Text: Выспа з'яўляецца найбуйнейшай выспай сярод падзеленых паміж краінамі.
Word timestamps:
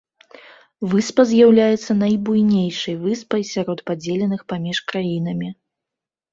Выспа 0.93 1.25
з'яўляецца 1.31 1.97
найбуйнейшай 1.99 2.95
выспай 3.05 3.47
сярод 3.53 3.79
падзеленых 3.93 4.41
паміж 4.55 4.77
краінамі. 4.93 5.49